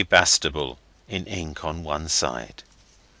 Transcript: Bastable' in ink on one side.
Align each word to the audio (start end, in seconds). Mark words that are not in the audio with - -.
Bastable' 0.09 0.79
in 1.07 1.27
ink 1.27 1.63
on 1.63 1.83
one 1.83 2.09
side. 2.09 2.63